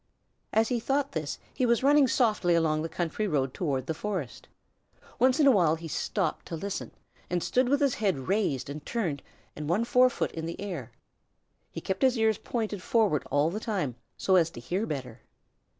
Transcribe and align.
'"As 0.51 0.69
he 0.69 0.79
thought 0.79 1.11
this 1.11 1.37
he 1.53 1.63
was 1.63 1.83
running 1.83 2.07
softly 2.07 2.55
along 2.55 2.81
the 2.81 2.89
country 2.89 3.27
road 3.27 3.53
toward 3.53 3.85
the 3.85 3.93
forest. 3.93 4.47
Once 5.19 5.39
in 5.39 5.45
a 5.45 5.51
while 5.51 5.75
he 5.75 5.87
stopped 5.87 6.47
to 6.47 6.55
listen, 6.55 6.89
and 7.29 7.43
stood 7.43 7.69
with 7.69 7.79
his 7.81 7.93
head 7.93 8.27
raised 8.27 8.67
and 8.67 8.83
turned 8.83 9.21
and 9.55 9.69
one 9.69 9.83
fore 9.85 10.09
foot 10.09 10.31
in 10.31 10.47
the 10.47 10.59
air. 10.59 10.91
He 11.69 11.81
kept 11.81 12.01
his 12.01 12.17
ears 12.17 12.39
pointed 12.39 12.81
forward 12.81 13.23
all 13.29 13.51
the 13.51 13.59
time 13.59 13.93
so 14.17 14.37
as 14.37 14.49
to 14.49 14.59
hear 14.59 14.87
better. 14.87 15.21